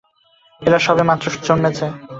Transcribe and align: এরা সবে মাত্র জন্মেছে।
এরা 0.61 0.79
সবে 0.81 1.03
মাত্র 1.09 1.25
জন্মেছে। 1.47 1.85